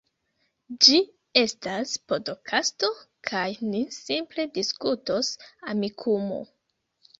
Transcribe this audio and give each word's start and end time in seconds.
Ĝi 0.85 0.95
estas 1.41 1.91
podkasto 2.13 2.91
kaj 3.33 3.45
ni 3.67 3.83
simple 3.99 4.49
diskutos 4.59 5.33
Amikumu 5.77 6.45